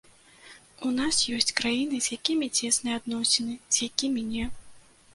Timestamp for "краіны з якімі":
1.61-2.51